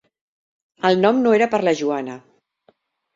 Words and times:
El 0.89 0.95
nom 1.01 1.19
no 1.25 1.33
era 1.39 1.47
per 1.51 1.59
a 1.63 1.65
la 1.67 1.73
Joana. 1.83 2.17